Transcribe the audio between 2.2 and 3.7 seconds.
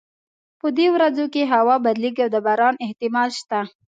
او د باران احتمال شته